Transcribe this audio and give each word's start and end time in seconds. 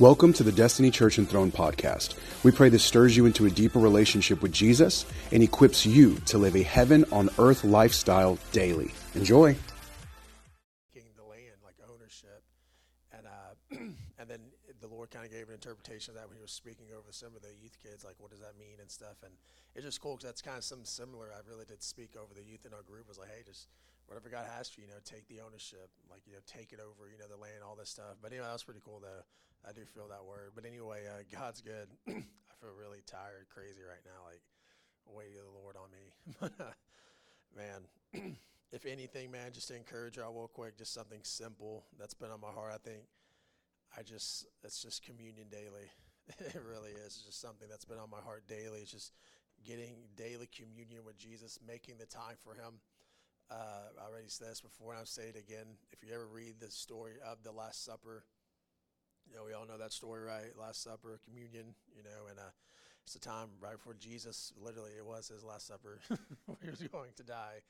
Welcome 0.00 0.32
to 0.34 0.44
the 0.44 0.52
Destiny 0.52 0.92
Church 0.92 1.18
and 1.18 1.28
Throne 1.28 1.50
podcast. 1.50 2.14
We 2.44 2.52
pray 2.52 2.68
this 2.68 2.84
stirs 2.84 3.16
you 3.16 3.26
into 3.26 3.46
a 3.46 3.50
deeper 3.50 3.80
relationship 3.80 4.42
with 4.42 4.52
Jesus 4.52 5.04
and 5.32 5.42
equips 5.42 5.84
you 5.84 6.14
to 6.26 6.38
live 6.38 6.54
a 6.54 6.62
heaven 6.62 7.04
on 7.10 7.28
earth 7.36 7.64
lifestyle 7.64 8.38
daily. 8.52 8.94
Enjoy. 9.16 9.56
The 10.94 11.24
land, 11.28 11.58
like 11.64 11.74
ownership, 11.92 12.44
and 13.10 13.26
uh, 13.26 13.74
and 14.20 14.30
then 14.30 14.38
the 14.80 14.86
Lord 14.86 15.10
kind 15.10 15.26
of 15.26 15.32
gave 15.32 15.48
an 15.48 15.54
interpretation 15.54 16.12
of 16.12 16.20
that 16.20 16.28
when 16.28 16.36
He 16.36 16.42
was 16.42 16.52
speaking 16.52 16.86
over 16.96 17.10
some 17.10 17.34
of 17.34 17.42
the 17.42 17.50
youth 17.60 17.76
kids, 17.82 18.04
like 18.04 18.14
what 18.18 18.30
does 18.30 18.38
that 18.38 18.56
mean 18.56 18.78
and 18.80 18.88
stuff. 18.88 19.18
And 19.24 19.34
it's 19.74 19.84
just 19.84 20.00
cool 20.00 20.14
because 20.14 20.30
that's 20.30 20.42
kind 20.42 20.58
of 20.58 20.62
something 20.62 20.86
similar. 20.86 21.26
I 21.34 21.42
really 21.50 21.64
did 21.64 21.82
speak 21.82 22.10
over 22.14 22.34
the 22.34 22.44
youth 22.44 22.64
in 22.64 22.72
our 22.72 22.82
group. 22.82 23.08
Was 23.08 23.18
like, 23.18 23.30
hey, 23.30 23.42
just 23.44 23.66
whatever 24.08 24.32
God 24.32 24.48
has 24.56 24.68
for 24.68 24.80
you, 24.80 24.88
you 24.88 24.92
know, 24.92 25.00
take 25.04 25.28
the 25.28 25.44
ownership, 25.44 25.92
like 26.10 26.24
you 26.26 26.32
know, 26.32 26.42
take 26.48 26.72
it 26.72 26.80
over, 26.80 27.12
you 27.12 27.20
know, 27.20 27.28
the 27.28 27.36
land, 27.36 27.60
all 27.62 27.76
this 27.76 27.92
stuff. 27.92 28.16
But 28.20 28.32
anyway, 28.32 28.48
that 28.48 28.56
was 28.56 28.64
pretty 28.64 28.80
cool 28.84 28.98
though. 29.04 29.22
I 29.68 29.72
do 29.72 29.84
feel 29.84 30.08
that 30.08 30.24
word. 30.24 30.56
But 30.56 30.64
anyway, 30.64 31.04
uh, 31.06 31.22
God's 31.28 31.60
good. 31.60 31.92
I 32.08 32.52
feel 32.58 32.72
really 32.72 33.04
tired, 33.06 33.46
crazy 33.52 33.84
right 33.84 34.02
now, 34.02 34.24
like 34.24 34.40
weight 35.06 35.36
of 35.36 35.44
the 35.44 35.54
Lord 35.54 35.76
on 35.76 35.92
me. 35.92 36.08
but 36.40 36.52
uh, 36.58 36.74
man, 37.52 38.36
if 38.72 38.86
anything, 38.86 39.30
man, 39.30 39.52
just 39.52 39.68
to 39.68 39.76
encourage 39.76 40.16
y'all 40.16 40.32
real 40.32 40.48
quick, 40.48 40.78
just 40.78 40.94
something 40.94 41.20
simple 41.22 41.84
that's 41.98 42.14
been 42.14 42.30
on 42.30 42.40
my 42.40 42.50
heart. 42.50 42.72
I 42.74 42.80
think 42.80 43.04
I 43.96 44.02
just 44.02 44.46
it's 44.64 44.82
just 44.82 45.04
communion 45.04 45.48
daily. 45.50 45.92
it 46.40 46.62
really 46.64 46.90
is. 46.92 47.16
It's 47.16 47.24
just 47.24 47.40
something 47.40 47.68
that's 47.68 47.84
been 47.84 47.98
on 47.98 48.10
my 48.10 48.20
heart 48.20 48.48
daily. 48.48 48.80
It's 48.80 48.92
just 48.92 49.12
getting 49.64 49.96
daily 50.16 50.48
communion 50.48 51.04
with 51.04 51.16
Jesus, 51.18 51.58
making 51.66 51.96
the 51.98 52.06
time 52.06 52.36
for 52.42 52.54
Him. 52.54 52.80
Uh, 53.50 53.88
I 53.98 54.10
already 54.10 54.28
said 54.28 54.48
this 54.48 54.60
before, 54.60 54.92
and 54.92 54.98
I'll 54.98 55.06
say 55.06 55.28
it 55.28 55.36
again. 55.36 55.66
If 55.90 56.06
you 56.06 56.14
ever 56.14 56.26
read 56.26 56.56
the 56.60 56.70
story 56.70 57.14
of 57.24 57.42
the 57.42 57.52
Last 57.52 57.84
Supper, 57.84 58.24
you 59.28 59.36
know, 59.36 59.44
we 59.46 59.54
all 59.54 59.66
know 59.66 59.78
that 59.78 59.92
story, 59.92 60.22
right? 60.22 60.52
Last 60.58 60.82
Supper, 60.82 61.20
communion, 61.24 61.74
you 61.96 62.02
know, 62.02 62.28
and 62.28 62.38
uh, 62.38 62.52
it's 63.04 63.14
the 63.14 63.20
time 63.20 63.48
right 63.60 63.72
before 63.72 63.94
Jesus, 63.94 64.52
literally, 64.60 64.92
it 64.98 65.04
was 65.04 65.28
his 65.28 65.42
Last 65.42 65.66
Supper 65.66 65.98
he 66.62 66.70
was 66.70 66.82
going 66.92 67.12
to 67.16 67.22
die. 67.22 67.60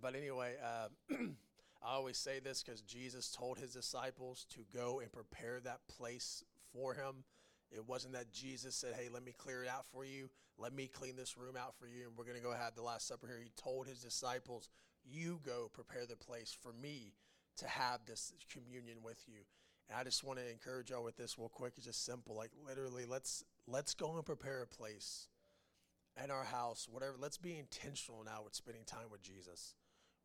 But 0.00 0.16
anyway, 0.16 0.54
uh, 0.64 1.14
I 1.82 1.94
always 1.94 2.18
say 2.18 2.40
this 2.40 2.62
because 2.62 2.80
Jesus 2.82 3.30
told 3.30 3.58
his 3.58 3.72
disciples 3.72 4.46
to 4.50 4.60
go 4.74 5.00
and 5.00 5.12
prepare 5.12 5.60
that 5.60 5.80
place 5.88 6.42
for 6.72 6.94
him. 6.94 7.24
It 7.70 7.88
wasn't 7.88 8.14
that 8.14 8.32
Jesus 8.32 8.74
said, 8.74 8.94
Hey, 8.98 9.08
let 9.12 9.24
me 9.24 9.32
clear 9.36 9.62
it 9.62 9.68
out 9.68 9.86
for 9.92 10.04
you. 10.04 10.28
Let 10.58 10.74
me 10.74 10.88
clean 10.88 11.16
this 11.16 11.38
room 11.38 11.56
out 11.56 11.74
for 11.78 11.86
you. 11.86 12.08
And 12.08 12.16
we're 12.16 12.24
going 12.24 12.36
to 12.36 12.42
go 12.42 12.52
have 12.52 12.74
the 12.74 12.82
Last 12.82 13.06
Supper 13.06 13.26
here. 13.26 13.40
He 13.42 13.50
told 13.56 13.86
his 13.86 14.00
disciples, 14.00 14.68
You 15.10 15.40
go 15.44 15.70
prepare 15.72 16.06
the 16.06 16.16
place 16.16 16.56
for 16.60 16.72
me 16.72 17.14
to 17.56 17.68
have 17.68 18.00
this 18.06 18.32
communion 18.52 18.98
with 19.02 19.22
you. 19.26 19.40
And 19.88 19.98
I 19.98 20.04
just 20.04 20.22
want 20.22 20.38
to 20.38 20.48
encourage 20.48 20.90
y'all 20.90 21.02
with 21.02 21.16
this 21.16 21.38
real 21.38 21.48
quick. 21.48 21.74
It's 21.76 21.86
just 21.86 22.04
simple. 22.04 22.36
Like 22.36 22.50
literally, 22.66 23.04
let's 23.06 23.44
let's 23.66 23.94
go 23.94 24.14
and 24.14 24.24
prepare 24.24 24.62
a 24.62 24.66
place 24.66 25.28
in 26.22 26.30
our 26.30 26.44
house, 26.44 26.88
whatever. 26.90 27.14
Let's 27.18 27.38
be 27.38 27.58
intentional 27.58 28.22
now 28.24 28.42
with 28.44 28.54
spending 28.54 28.84
time 28.84 29.10
with 29.10 29.22
Jesus. 29.22 29.74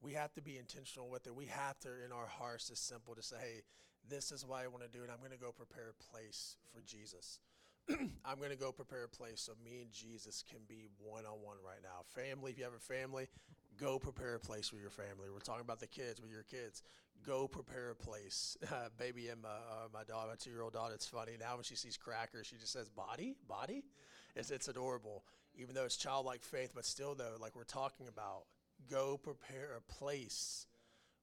We 0.01 0.13
have 0.13 0.33
to 0.33 0.41
be 0.41 0.57
intentional 0.57 1.09
with 1.09 1.25
it. 1.25 1.33
We 1.33 1.45
have 1.45 1.79
to, 1.79 1.89
in 2.05 2.11
our 2.11 2.27
hearts, 2.27 2.67
just 2.67 2.87
simple 2.87 3.15
to 3.15 3.23
say, 3.23 3.37
hey, 3.39 3.61
this 4.07 4.31
is 4.31 4.45
what 4.45 4.63
I 4.63 4.67
want 4.67 4.83
to 4.83 4.89
do, 4.89 5.01
and 5.01 5.11
I'm 5.11 5.19
going 5.19 5.31
to 5.31 5.37
go 5.37 5.51
prepare 5.51 5.89
a 5.89 6.03
place 6.11 6.57
for 6.71 6.81
Jesus. 6.85 7.39
I'm 7.89 8.37
going 8.37 8.51
to 8.51 8.57
go 8.57 8.71
prepare 8.71 9.05
a 9.05 9.09
place 9.09 9.41
so 9.41 9.53
me 9.63 9.81
and 9.81 9.91
Jesus 9.91 10.43
can 10.47 10.59
be 10.67 10.85
one 10.99 11.25
on 11.25 11.41
one 11.41 11.57
right 11.65 11.81
now. 11.81 12.05
Family, 12.13 12.51
if 12.51 12.57
you 12.57 12.63
have 12.63 12.73
a 12.73 12.79
family, 12.79 13.27
go 13.79 13.99
prepare 13.99 14.35
a 14.35 14.39
place 14.39 14.71
with 14.71 14.81
your 14.81 14.89
family. 14.89 15.29
We're 15.31 15.39
talking 15.39 15.61
about 15.61 15.79
the 15.79 15.87
kids 15.87 16.21
with 16.21 16.31
your 16.31 16.43
kids 16.43 16.83
go 17.25 17.47
prepare 17.47 17.91
a 17.91 17.95
place. 17.95 18.57
Uh, 18.71 18.89
baby 18.97 19.29
Emma, 19.29 19.47
uh, 19.47 19.87
my 19.93 20.03
daughter, 20.03 20.29
my 20.29 20.35
two-year-old 20.35 20.73
daughter, 20.73 20.93
it's 20.93 21.07
funny 21.07 21.33
now 21.39 21.55
when 21.55 21.63
she 21.63 21.75
sees 21.75 21.97
crackers, 21.97 22.47
she 22.47 22.55
just 22.55 22.73
says 22.73 22.89
"body, 22.89 23.35
body." 23.47 23.83
It's 24.35 24.51
it's 24.51 24.67
adorable, 24.67 25.23
even 25.55 25.75
though 25.75 25.85
it's 25.85 25.97
childlike 25.97 26.43
faith, 26.43 26.71
but 26.75 26.85
still 26.85 27.15
though, 27.15 27.35
like 27.39 27.55
we're 27.55 27.63
talking 27.63 28.07
about, 28.07 28.43
go 28.89 29.17
prepare 29.17 29.77
a 29.77 29.93
place 29.93 30.67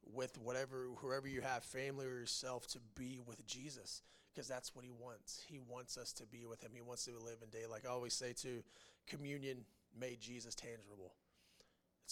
with 0.04 0.38
whatever 0.38 0.86
whoever 0.96 1.28
you 1.28 1.42
have, 1.42 1.62
family 1.62 2.06
or 2.06 2.18
yourself, 2.20 2.66
to 2.68 2.78
be 2.96 3.20
with 3.26 3.46
Jesus, 3.46 4.02
because 4.32 4.48
that's 4.48 4.74
what 4.74 4.84
He 4.84 4.90
wants. 4.90 5.44
He 5.46 5.58
wants 5.58 5.98
us 5.98 6.12
to 6.14 6.26
be 6.26 6.46
with 6.46 6.62
Him. 6.62 6.70
He 6.74 6.80
wants 6.80 7.04
to 7.04 7.12
live 7.12 7.38
in 7.42 7.50
day. 7.50 7.66
Like 7.70 7.86
I 7.86 7.90
always 7.90 8.14
say, 8.14 8.32
to 8.42 8.62
communion 9.06 9.64
made 9.98 10.20
Jesus 10.20 10.54
tangible. 10.54 11.12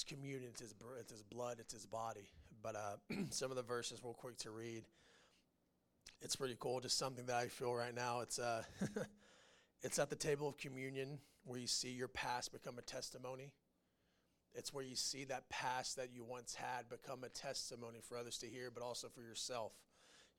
It's 0.01 0.11
communion. 0.11 0.45
It's 0.49 0.63
his, 0.63 0.75
it's 0.99 1.13
his 1.13 1.23
blood. 1.23 1.59
It's 1.61 1.75
his 1.75 1.85
body. 1.85 2.31
But 2.63 2.75
uh, 2.75 2.97
some 3.29 3.51
of 3.51 3.57
the 3.59 3.63
verses, 3.63 4.01
real 4.03 4.15
quick 4.15 4.39
to 4.39 4.51
read. 4.51 4.83
It's 6.23 6.37
pretty 6.37 6.57
cool. 6.59 6.81
Just 6.81 6.97
something 6.97 7.27
that 7.27 7.37
I 7.37 7.49
feel 7.49 7.75
right 7.75 7.95
now. 7.95 8.21
It's 8.21 8.39
uh, 8.39 8.63
it's 9.83 9.99
at 9.99 10.09
the 10.09 10.17
table 10.17 10.49
of 10.49 10.57
communion 10.57 11.19
where 11.45 11.59
you 11.59 11.67
see 11.67 11.91
your 11.91 12.09
past 12.09 12.51
become 12.51 12.79
a 12.79 12.83
testimony. 12.83 13.53
It's 14.55 14.73
where 14.73 14.85
you 14.85 14.97
see 14.97 15.25
that 15.25 15.51
past 15.51 15.97
that 15.97 16.09
you 16.15 16.25
once 16.25 16.55
had 16.55 16.89
become 16.89 17.23
a 17.23 17.29
testimony 17.29 17.99
for 18.03 18.17
others 18.17 18.39
to 18.39 18.47
hear, 18.47 18.71
but 18.71 18.83
also 18.83 19.09
for 19.09 19.21
yourself. 19.21 19.73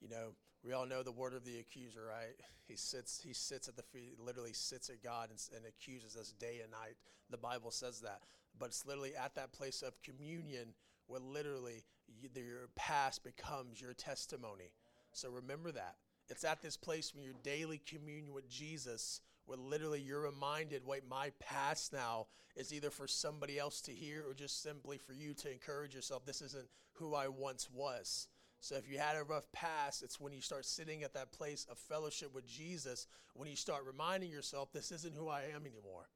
You 0.01 0.09
know, 0.09 0.29
we 0.63 0.73
all 0.73 0.85
know 0.85 1.03
the 1.03 1.11
word 1.11 1.33
of 1.33 1.43
the 1.43 1.59
accuser, 1.59 2.05
right? 2.07 2.35
He 2.67 2.75
sits, 2.75 3.21
he 3.25 3.33
sits 3.33 3.67
at 3.67 3.75
the 3.75 3.83
feet, 3.83 4.17
literally 4.19 4.53
sits 4.53 4.89
at 4.89 5.03
God 5.03 5.29
and, 5.29 5.39
and 5.55 5.65
accuses 5.65 6.15
us 6.15 6.33
day 6.39 6.59
and 6.61 6.71
night. 6.71 6.95
The 7.29 7.37
Bible 7.37 7.71
says 7.71 8.01
that. 8.01 8.21
But 8.57 8.67
it's 8.67 8.85
literally 8.85 9.15
at 9.15 9.35
that 9.35 9.53
place 9.53 9.81
of 9.81 10.01
communion 10.03 10.73
where 11.07 11.19
literally 11.19 11.83
you, 12.07 12.29
your 12.35 12.69
past 12.75 13.23
becomes 13.23 13.81
your 13.81 13.93
testimony. 13.93 14.71
So 15.13 15.29
remember 15.29 15.71
that. 15.71 15.95
It's 16.29 16.43
at 16.43 16.61
this 16.61 16.77
place 16.77 17.13
when 17.13 17.23
you're 17.23 17.33
daily 17.43 17.81
communion 17.85 18.33
with 18.33 18.49
Jesus, 18.49 19.21
where 19.45 19.57
literally 19.57 19.99
you're 19.99 20.21
reminded, 20.21 20.85
wait, 20.85 21.03
my 21.09 21.31
past 21.39 21.91
now 21.91 22.27
is 22.55 22.73
either 22.73 22.89
for 22.89 23.07
somebody 23.07 23.59
else 23.59 23.81
to 23.81 23.91
hear 23.91 24.23
or 24.27 24.33
just 24.33 24.61
simply 24.61 24.97
for 24.97 25.13
you 25.13 25.33
to 25.33 25.51
encourage 25.51 25.93
yourself. 25.93 26.25
This 26.25 26.41
isn't 26.41 26.67
who 26.93 27.15
I 27.15 27.27
once 27.27 27.69
was. 27.69 28.27
So 28.61 28.75
if 28.75 28.87
you 28.87 28.99
had 28.99 29.17
a 29.17 29.23
rough 29.23 29.51
past, 29.51 30.03
it's 30.03 30.19
when 30.19 30.33
you 30.33 30.39
start 30.39 30.65
sitting 30.65 31.01
at 31.03 31.15
that 31.15 31.31
place 31.31 31.65
of 31.69 31.79
fellowship 31.79 32.33
with 32.33 32.47
Jesus, 32.47 33.07
when 33.33 33.49
you 33.49 33.55
start 33.55 33.83
reminding 33.87 34.29
yourself, 34.29 34.71
this 34.71 34.91
isn't 34.91 35.15
who 35.15 35.27
I 35.27 35.41
am 35.55 35.65
anymore. 35.65 36.07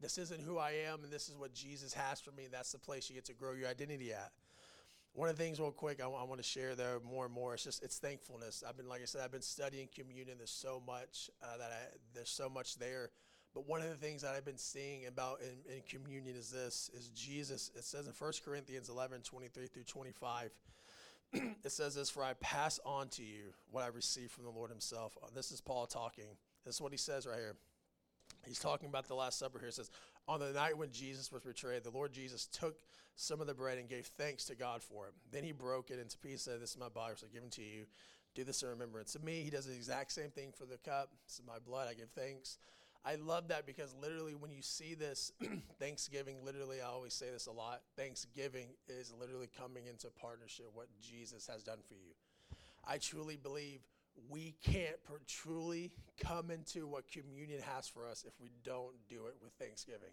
This 0.00 0.16
isn't 0.16 0.40
who 0.40 0.56
I 0.56 0.70
am, 0.90 1.04
and 1.04 1.12
this 1.12 1.28
is 1.28 1.36
what 1.36 1.52
Jesus 1.52 1.92
has 1.92 2.18
for 2.18 2.32
me. 2.32 2.48
That's 2.50 2.72
the 2.72 2.78
place 2.78 3.10
you 3.10 3.14
get 3.14 3.26
to 3.26 3.34
grow 3.34 3.52
your 3.52 3.68
identity 3.68 4.14
at. 4.14 4.32
One 5.12 5.28
of 5.28 5.36
the 5.36 5.42
things, 5.42 5.60
real 5.60 5.72
quick, 5.72 5.98
I, 6.00 6.04
w- 6.04 6.18
I 6.18 6.24
want 6.24 6.40
to 6.40 6.46
share 6.46 6.74
though 6.74 7.02
more 7.04 7.26
and 7.26 7.34
more. 7.34 7.52
It's 7.52 7.64
just 7.64 7.82
it's 7.82 7.98
thankfulness. 7.98 8.64
I've 8.66 8.78
been, 8.78 8.88
like 8.88 9.02
I 9.02 9.04
said, 9.04 9.20
I've 9.22 9.32
been 9.32 9.42
studying 9.42 9.88
communion. 9.94 10.38
There's 10.38 10.50
so 10.50 10.82
much 10.86 11.28
uh, 11.42 11.58
that 11.58 11.70
I, 11.70 11.96
there's 12.14 12.30
so 12.30 12.48
much 12.48 12.76
there. 12.76 13.10
But 13.52 13.68
one 13.68 13.82
of 13.82 13.88
the 13.88 13.96
things 13.96 14.22
that 14.22 14.34
I've 14.34 14.44
been 14.44 14.56
seeing 14.56 15.06
about 15.06 15.40
in, 15.42 15.74
in 15.74 15.82
communion 15.86 16.34
is 16.36 16.50
this: 16.50 16.90
is 16.94 17.08
Jesus. 17.08 17.70
It 17.76 17.84
says 17.84 18.06
in 18.06 18.12
1 18.16 18.32
Corinthians 18.42 18.88
11, 18.88 19.20
23 19.22 19.66
through 19.66 19.82
25. 19.82 20.50
it 21.32 21.72
says 21.72 21.94
this: 21.94 22.10
"For 22.10 22.22
I 22.22 22.34
pass 22.34 22.80
on 22.84 23.08
to 23.10 23.22
you 23.22 23.52
what 23.70 23.84
I 23.84 23.88
received 23.88 24.32
from 24.32 24.44
the 24.44 24.50
Lord 24.50 24.70
Himself." 24.70 25.16
Uh, 25.22 25.26
this 25.34 25.52
is 25.52 25.60
Paul 25.60 25.86
talking. 25.86 26.36
This 26.64 26.76
is 26.76 26.80
what 26.80 26.92
he 26.92 26.98
says 26.98 27.26
right 27.26 27.38
here. 27.38 27.56
He's 28.46 28.58
talking 28.58 28.88
about 28.88 29.08
the 29.08 29.14
Last 29.14 29.38
Supper 29.38 29.58
here. 29.58 29.68
It 29.68 29.74
says, 29.74 29.90
On 30.28 30.40
the 30.40 30.52
night 30.52 30.76
when 30.76 30.90
Jesus 30.92 31.30
was 31.30 31.42
betrayed, 31.42 31.84
the 31.84 31.90
Lord 31.90 32.12
Jesus 32.12 32.46
took 32.46 32.76
some 33.16 33.40
of 33.40 33.46
the 33.46 33.54
bread 33.54 33.78
and 33.78 33.88
gave 33.88 34.06
thanks 34.06 34.44
to 34.46 34.54
God 34.54 34.82
for 34.82 35.06
it. 35.08 35.14
Then 35.30 35.44
he 35.44 35.52
broke 35.52 35.90
it 35.90 35.98
into 35.98 36.18
pieces. 36.18 36.42
Said, 36.42 36.60
This 36.60 36.70
is 36.70 36.78
my 36.78 36.88
body, 36.88 37.14
so 37.16 37.26
given 37.32 37.50
to 37.50 37.62
you. 37.62 37.86
Do 38.34 38.44
this 38.44 38.62
in 38.62 38.68
remembrance 38.68 39.14
of 39.14 39.24
me. 39.24 39.42
He 39.42 39.50
does 39.50 39.66
the 39.66 39.74
exact 39.74 40.12
same 40.12 40.30
thing 40.30 40.52
for 40.56 40.64
the 40.64 40.78
cup. 40.78 41.10
This 41.26 41.34
is 41.34 41.42
my 41.46 41.58
blood. 41.58 41.88
I 41.90 41.94
give 41.94 42.10
thanks. 42.10 42.58
I 43.04 43.14
love 43.14 43.48
that 43.48 43.66
because 43.66 43.94
literally, 44.00 44.34
when 44.34 44.50
you 44.50 44.60
see 44.60 44.94
this, 44.94 45.32
Thanksgiving, 45.80 46.36
literally, 46.44 46.82
I 46.82 46.86
always 46.86 47.14
say 47.14 47.26
this 47.32 47.46
a 47.46 47.52
lot 47.52 47.80
Thanksgiving 47.96 48.68
is 48.88 49.12
literally 49.18 49.48
coming 49.58 49.86
into 49.86 50.08
partnership 50.20 50.66
what 50.74 50.88
Jesus 51.00 51.46
has 51.46 51.62
done 51.62 51.78
for 51.88 51.94
you. 51.94 52.12
I 52.86 52.98
truly 52.98 53.36
believe 53.36 53.80
we 54.28 54.54
can't 54.62 54.96
truly 55.26 55.92
come 56.22 56.50
into 56.50 56.86
what 56.86 57.10
communion 57.10 57.60
has 57.62 57.88
for 57.88 58.06
us 58.06 58.24
if 58.26 58.34
we 58.40 58.50
don't 58.64 58.94
do 59.08 59.26
it 59.26 59.36
with 59.42 59.52
Thanksgiving. 59.58 60.12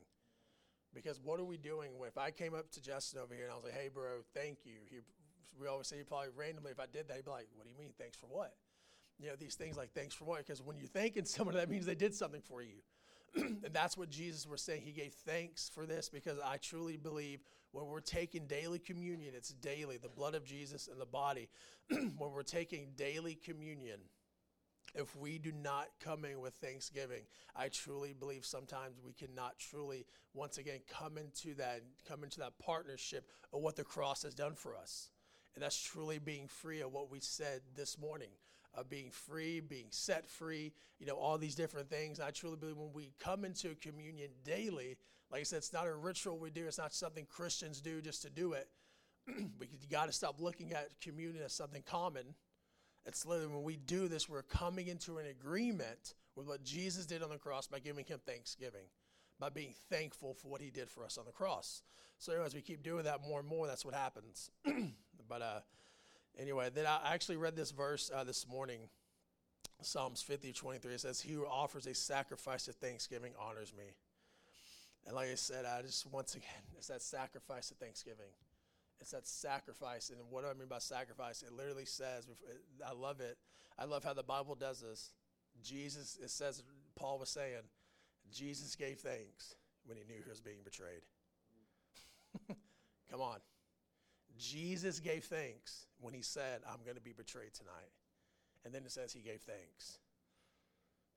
Because 0.94 1.20
what 1.22 1.40
are 1.40 1.46
we 1.46 1.58
doing 1.58 1.92
if 2.08 2.18
I 2.18 2.32
came 2.32 2.54
up 2.54 2.72
to 2.72 2.82
Justin 2.82 3.20
over 3.20 3.34
here 3.34 3.44
and 3.44 3.52
I 3.52 3.56
was 3.56 3.66
like, 3.66 3.74
hey, 3.74 3.90
bro, 3.94 4.24
thank 4.34 4.60
you. 4.64 4.80
He, 4.90 5.00
we 5.60 5.68
always 5.68 5.88
say, 5.88 5.98
probably 6.08 6.30
randomly, 6.36 6.72
if 6.72 6.80
I 6.80 6.86
did 6.86 7.10
that, 7.10 7.18
he'd 7.18 7.26
be 7.26 7.32
like, 7.32 7.48
what 7.56 7.66
do 7.66 7.72
you 7.72 7.78
mean, 7.78 7.92
thanks 7.98 8.16
for 8.16 8.28
what? 8.28 8.54
You 9.20 9.28
know, 9.28 9.36
these 9.40 9.56
things 9.56 9.78
like 9.78 9.92
thanks 9.94 10.14
for 10.14 10.26
what? 10.26 10.40
Because 10.40 10.62
when 10.62 10.78
you're 10.78 10.88
thanking 10.88 11.26
someone, 11.26 11.56
that 11.56 11.70
means 11.70 11.86
they 11.86 11.96
did 11.96 12.14
something 12.14 12.42
for 12.42 12.62
you. 12.62 12.82
and 13.36 13.74
that's 13.74 13.98
what 13.98 14.10
Jesus 14.10 14.48
was 14.48 14.62
saying. 14.62 14.82
He 14.84 14.92
gave 14.92 15.14
thanks 15.14 15.70
for 15.74 15.86
this 15.86 16.10
because 16.10 16.40
I 16.44 16.58
truly 16.58 16.98
believe 16.98 17.40
when 17.72 17.86
we're 17.86 18.00
taking 18.00 18.46
daily 18.46 18.80
communion, 18.80 19.34
it's 19.36 19.50
daily, 19.50 19.98
the 19.98 20.10
blood 20.10 20.36
of 20.36 20.46
Jesus 20.46 20.88
and 20.88 21.00
the 21.00 21.06
body. 21.06 21.50
when 21.90 22.32
we're 22.32 22.44
taking 22.44 22.88
daily 22.96 23.36
communion, 23.36 24.00
if 24.96 25.16
we 25.16 25.38
do 25.38 25.52
not 25.52 25.88
come 26.00 26.26
in 26.26 26.40
with 26.40 26.54
thanksgiving, 26.56 27.24
I 27.56 27.68
truly 27.70 28.14
believe 28.14 28.46
sometimes 28.46 29.00
we 29.04 29.14
cannot 29.14 29.60
truly, 29.60 30.06
once 30.34 30.58
again, 30.58 30.80
come 30.90 31.18
into 31.18 31.54
that, 31.56 31.82
come 32.08 32.24
into 32.24 32.40
that 32.40 32.58
partnership 32.58 33.30
of 33.54 33.62
what 33.62 33.76
the 33.76 33.84
cross 33.84 34.24
has 34.24 34.34
done 34.34 34.56
for 34.56 34.76
us. 34.76 35.10
And 35.56 35.64
that's 35.64 35.80
truly 35.80 36.20
being 36.20 36.48
free 36.48 36.82
of 36.82 36.94
what 36.94 37.12
we 37.12 37.20
said 37.20 37.62
this 37.76 38.00
morning 38.00 38.30
being 38.84 39.10
free, 39.12 39.60
being 39.60 39.88
set 39.90 40.28
free, 40.30 40.74
you 41.00 41.06
know, 41.06 41.16
all 41.16 41.38
these 41.38 41.56
different 41.56 41.90
things. 41.90 42.20
I 42.20 42.32
truly 42.32 42.58
believe 42.58 42.78
when 42.78 42.94
we 42.94 43.12
come 43.20 43.46
into 43.46 43.76
communion 43.76 44.30
daily, 44.44 44.98
like 45.32 45.42
I 45.42 45.44
said, 45.44 45.58
it's 45.58 45.74
not 45.74 45.88
a 45.88 45.94
ritual 45.94 46.38
we 46.38 46.50
do, 46.50 46.68
it's 46.68 46.78
not 46.78 46.94
something 46.94 47.26
Christians 47.26 47.82
do 47.82 48.02
just 48.02 48.22
to 48.22 48.30
do 48.30 48.54
it. 48.54 48.70
you 49.28 49.90
got 49.92 50.06
to 50.06 50.12
stop 50.14 50.40
looking 50.40 50.74
at 50.74 51.00
communion 51.02 51.44
as 51.44 51.54
something 51.54 51.84
common. 51.84 52.36
It's 53.06 53.26
literally 53.26 53.54
when 53.54 53.64
we 53.64 53.78
do 53.78 54.08
this, 54.08 54.30
we're 54.30 54.44
coming 54.44 54.88
into 54.88 55.18
an 55.18 55.26
agreement 55.28 56.16
with 56.36 56.48
what 56.48 56.64
Jesus 56.64 57.06
did 57.06 57.24
on 57.24 57.30
the 57.30 57.38
cross 57.38 57.68
by 57.68 57.80
giving 57.80 58.06
him 58.06 58.20
thanksgiving, 58.26 58.86
by 59.40 59.50
being 59.50 59.74
thankful 59.90 60.34
for 60.34 60.50
what 60.50 60.62
he 60.62 60.70
did 60.70 60.90
for 60.90 61.04
us 61.04 61.18
on 61.18 61.26
the 61.26 61.32
cross. 61.32 61.82
So, 62.20 62.42
as 62.42 62.54
we 62.54 62.62
keep 62.62 62.84
doing 62.84 63.04
that 63.06 63.22
more 63.28 63.40
and 63.40 63.48
more, 63.48 63.68
that's 63.68 63.86
what 63.86 63.94
happens. 63.94 64.50
but 65.30 65.42
uh, 65.42 65.60
anyway, 66.38 66.70
then 66.74 66.86
I 66.86 67.14
actually 67.14 67.38
read 67.38 67.56
this 67.56 67.72
verse 67.72 68.12
uh, 68.14 68.24
this 68.24 68.48
morning, 68.48 68.80
Psalms 69.82 70.22
50, 70.22 70.54
23. 70.54 70.94
It 70.94 71.02
says, 71.02 71.22
He 71.22 71.34
who 71.34 71.46
offers 71.46 71.88
a 71.88 71.94
sacrifice 71.94 72.68
of 72.68 72.76
thanksgiving 72.76 73.34
honors 73.40 73.74
me. 73.78 73.86
And 75.06 75.16
like 75.16 75.30
I 75.30 75.36
said, 75.36 75.66
I 75.66 75.82
just, 75.82 76.06
once 76.12 76.36
again, 76.36 76.50
it's 76.78 76.88
that 76.88 77.02
sacrifice 77.02 77.72
of 77.72 77.78
thanksgiving. 77.78 78.32
It's 79.00 79.12
that 79.12 79.28
sacrifice. 79.28 80.10
And 80.10 80.20
what 80.30 80.44
do 80.44 80.50
I 80.50 80.54
mean 80.54 80.68
by 80.68 80.80
sacrifice? 80.80 81.44
It 81.44 81.54
literally 81.54 81.86
says, 81.86 82.28
I 82.86 82.94
love 82.94 83.22
it. 83.22 83.38
I 83.78 83.86
love 83.86 84.04
how 84.04 84.14
the 84.14 84.24
Bible 84.24 84.56
does 84.56 84.82
this. 84.82 85.12
Jesus, 85.64 86.18
it 86.22 86.30
says, 86.30 86.64
Paul 86.96 87.20
was 87.20 87.30
saying, 87.30 87.62
Jesus 88.32 88.76
gave 88.76 89.00
thanks 89.00 89.56
when 89.86 89.98
he 89.98 90.04
knew 90.04 90.22
he 90.24 90.30
was 90.30 90.42
being 90.42 90.58
betrayed. 90.64 91.02
Come 93.12 93.22
on. 93.22 93.38
Jesus 94.38 95.00
gave 95.00 95.24
thanks 95.24 95.88
when 96.00 96.14
he 96.14 96.22
said, 96.22 96.62
I'm 96.68 96.84
going 96.84 96.96
to 96.96 97.02
be 97.02 97.14
betrayed 97.14 97.54
tonight. 97.54 97.92
And 98.66 98.74
then 98.74 98.84
it 98.84 98.92
says 98.92 99.14
he 99.14 99.22
gave 99.22 99.42
thanks. 99.42 100.00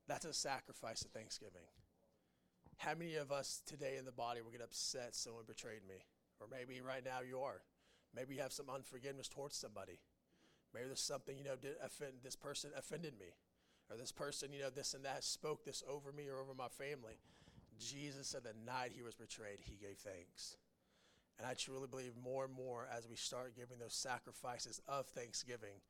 That's 0.09 0.25
a 0.25 0.33
sacrifice 0.33 1.03
of 1.03 1.11
thanksgiving. 1.11 1.67
How 2.79 2.95
many 2.95 3.17
of 3.17 3.31
us 3.31 3.63
today 3.67 3.97
in 3.99 4.05
the 4.05 4.13
body 4.13 4.41
will 4.41 4.51
get 4.51 4.63
upset 4.63 5.15
someone 5.15 5.45
betrayed 5.47 5.87
me? 5.89 5.97
Or 6.41 6.47
maybe 6.51 6.81
right 6.81 7.05
now 7.05 7.21
you 7.27 7.41
are. 7.41 7.61
Maybe 8.15 8.35
you 8.35 8.43
have 8.43 8.53
some 8.53 8.71
unforgiveness 8.75 9.29
towards 9.29 9.57
somebody. 9.57 10.01
Maybe 10.73 10.87
there's 10.87 11.01
something, 11.01 11.37
you 11.37 11.45
know, 11.45 11.57
did 11.61 11.75
offend, 11.85 12.13
this 12.25 12.37
person 12.37 12.71
offended 12.77 13.15
me. 13.19 13.35
Or 13.91 13.97
this 13.97 14.13
person, 14.13 14.53
you 14.53 14.63
know, 14.63 14.71
this 14.71 14.95
and 14.95 15.05
that 15.05 15.25
spoke 15.25 15.65
this 15.65 15.83
over 15.89 16.13
me 16.13 16.29
or 16.29 16.39
over 16.39 16.55
my 16.57 16.69
family. 16.69 17.19
Jesus 17.79 18.29
said 18.29 18.45
the 18.45 18.55
night 18.65 18.93
he 18.95 19.03
was 19.03 19.15
betrayed, 19.15 19.59
he 19.61 19.77
gave 19.77 19.99
thanks. 19.99 20.57
And 21.41 21.49
I 21.49 21.55
truly 21.55 21.89
believe 21.91 22.13
more 22.23 22.45
and 22.45 22.53
more 22.53 22.87
as 22.95 23.09
we 23.09 23.17
start 23.17 23.57
giving 23.57 23.79
those 23.79 23.95
sacrifices 23.95 24.79
of 24.87 25.07
thanksgiving 25.07 25.81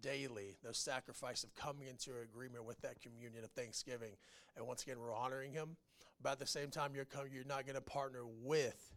daily, 0.00 0.56
those 0.64 0.78
sacrifices 0.78 1.44
of 1.44 1.54
coming 1.54 1.88
into 1.88 2.12
agreement 2.22 2.64
with 2.64 2.80
that 2.80 3.02
communion 3.02 3.44
of 3.44 3.50
thanksgiving. 3.50 4.12
And 4.56 4.66
once 4.66 4.82
again, 4.82 4.96
we're 4.98 5.14
honoring 5.14 5.52
him. 5.52 5.76
But 6.22 6.32
at 6.32 6.38
the 6.38 6.46
same 6.46 6.70
time, 6.70 6.92
you're, 6.94 7.04
coming, 7.04 7.32
you're 7.34 7.44
not 7.44 7.66
going 7.66 7.74
to 7.74 7.82
partner 7.82 8.22
with 8.42 8.94